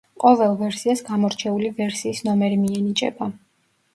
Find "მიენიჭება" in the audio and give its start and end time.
2.63-3.29